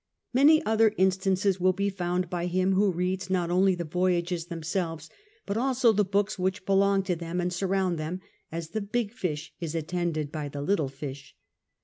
[0.33, 5.11] Many other instances will be found by him who reads not only the Voyages themselves,
[5.45, 8.19] but also the books which belong to them and surround them,
[8.51, 11.35] as the big lish is attended by the little fish.